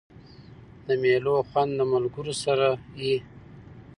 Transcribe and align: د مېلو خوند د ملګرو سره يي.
د 0.87 0.89
مېلو 1.01 1.35
خوند 1.49 1.71
د 1.77 1.81
ملګرو 1.93 2.33
سره 2.43 2.67
يي. 3.03 3.17